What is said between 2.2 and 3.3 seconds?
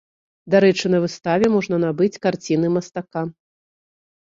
карціны мастака.